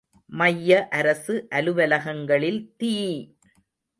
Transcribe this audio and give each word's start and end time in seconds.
மைய 0.31 0.87
அரசு 0.91 1.47
அலுவலகங்களில் 1.51 2.61
தீ! 2.77 2.93